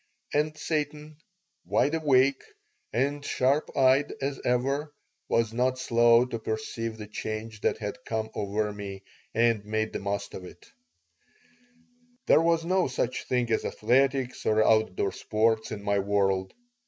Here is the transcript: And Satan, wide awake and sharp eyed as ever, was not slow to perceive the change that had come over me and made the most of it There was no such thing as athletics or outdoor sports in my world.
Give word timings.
And 0.33 0.57
Satan, 0.57 1.17
wide 1.63 1.93
awake 1.93 2.41
and 2.91 3.23
sharp 3.23 3.77
eyed 3.77 4.11
as 4.19 4.39
ever, 4.43 4.91
was 5.29 5.53
not 5.53 5.77
slow 5.77 6.25
to 6.25 6.39
perceive 6.39 6.97
the 6.97 7.05
change 7.05 7.61
that 7.61 7.77
had 7.77 8.03
come 8.03 8.31
over 8.33 8.73
me 8.73 9.03
and 9.35 9.63
made 9.63 9.93
the 9.93 9.99
most 9.99 10.33
of 10.33 10.43
it 10.43 10.65
There 12.25 12.41
was 12.41 12.65
no 12.65 12.87
such 12.87 13.25
thing 13.27 13.51
as 13.51 13.63
athletics 13.63 14.47
or 14.47 14.63
outdoor 14.65 15.11
sports 15.11 15.69
in 15.71 15.83
my 15.83 15.99
world. 15.99 16.51